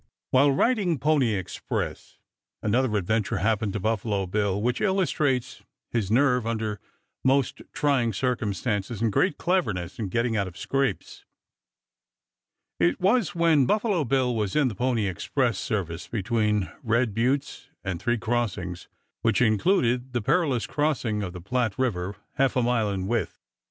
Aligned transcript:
While 0.31 0.51
riding 0.51 0.97
Pony 0.97 1.35
Express 1.35 2.17
another 2.63 2.97
adventure 2.97 3.37
happened 3.37 3.73
to 3.73 3.79
Buffalo 3.79 4.25
Bill 4.25 4.59
which 4.59 4.81
illustrates 4.81 5.61
his 5.91 6.09
nerve 6.09 6.47
under 6.47 6.79
most 7.23 7.61
trying 7.71 8.11
circumstances 8.11 8.99
and 9.03 9.13
great 9.13 9.37
cleverness 9.37 9.99
in 9.99 10.07
getting 10.09 10.35
out 10.35 10.47
of 10.47 10.57
scrapes. 10.57 11.23
It 12.79 12.99
was 12.99 13.35
when 13.35 13.67
Buffalo 13.67 14.03
Bill 14.03 14.35
was 14.35 14.55
in 14.55 14.69
the 14.69 14.75
Pony 14.75 15.05
Express 15.05 15.59
service 15.59 16.07
between 16.07 16.71
Red 16.81 17.13
Buttes 17.13 17.69
and 17.83 18.01
Three 18.01 18.17
Crossings, 18.17 18.87
which 19.21 19.39
included 19.39 20.13
the 20.13 20.21
perilous 20.23 20.65
crossing 20.65 21.21
of 21.21 21.31
the 21.31 21.41
Platte 21.41 21.77
River, 21.77 22.15
half 22.37 22.55
a 22.55 22.63
mile 22.63 22.89
in 22.89 23.05
width. 23.05 23.39